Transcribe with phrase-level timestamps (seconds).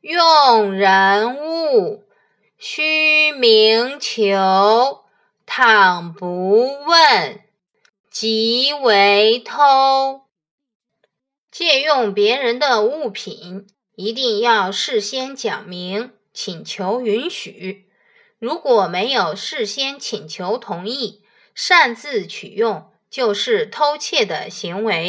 [0.00, 2.04] 用人物，
[2.56, 5.04] 须明求。
[5.44, 7.40] 倘不问，
[8.10, 10.22] 即为偷。
[11.50, 13.66] 借用别人的物品，
[13.96, 17.88] 一定要事先讲明，请求允许。
[18.38, 21.22] 如果没有事先请求同意，
[21.54, 25.06] 擅自取用，就是偷窃的行为。